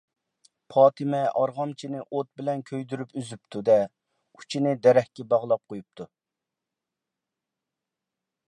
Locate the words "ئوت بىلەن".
2.05-2.63